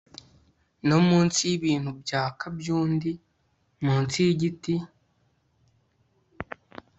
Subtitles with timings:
[0.87, 3.11] no munsi yibintu byaka byundi.
[3.85, 4.73] munsi yigiti